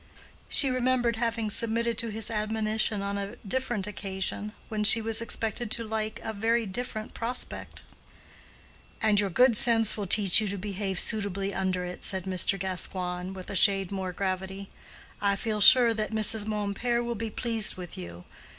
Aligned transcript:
She 0.49 0.71
remembered 0.71 1.17
having 1.17 1.51
submitted 1.51 1.95
to 1.99 2.09
his 2.09 2.31
admonition 2.31 3.03
on 3.03 3.19
a 3.19 3.35
different 3.47 3.85
occasion 3.85 4.53
when 4.67 4.83
she 4.83 4.99
was 4.99 5.21
expected 5.21 5.69
to 5.69 5.83
like 5.83 6.19
a 6.23 6.33
very 6.33 6.65
different 6.65 7.13
prospect. 7.13 7.83
"And 8.99 9.19
your 9.19 9.29
good 9.29 9.55
sense 9.55 9.95
will 9.95 10.07
teach 10.07 10.41
you 10.41 10.47
to 10.47 10.57
behave 10.57 10.99
suitably 10.99 11.53
under 11.53 11.85
it," 11.85 12.03
said 12.03 12.23
Mr. 12.25 12.57
Gascoigne, 12.57 13.33
with 13.33 13.51
a 13.51 13.55
shade 13.55 13.91
more 13.91 14.11
gravity. 14.11 14.69
"I 15.21 15.35
feel 15.35 15.61
sure 15.61 15.93
that 15.93 16.09
Mrs. 16.11 16.47
Mompert 16.47 17.05
will 17.05 17.13
be 17.13 17.29
pleased 17.29 17.75
with 17.75 17.95
you. 17.95 18.23